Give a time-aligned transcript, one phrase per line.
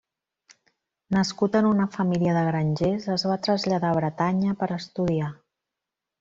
[1.15, 5.31] Nascut en una família de grangers, es va traslladar a Bretanya per estudiar.